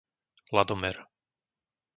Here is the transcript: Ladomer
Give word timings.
Ladomer 0.55 0.97